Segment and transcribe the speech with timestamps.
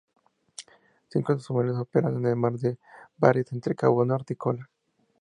[1.09, 2.79] Cinco submarinos operaban en el Mar de
[3.17, 4.67] Barents entre Cabo Norte y Kola.